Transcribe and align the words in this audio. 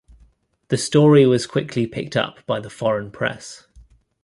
The 0.69 0.77
story 0.79 1.27
was 1.27 1.45
quickly 1.45 1.85
picked 1.85 2.17
up 2.17 2.43
by 2.47 2.59
the 2.59 2.71
foreign 2.71 3.11
press. 3.11 3.67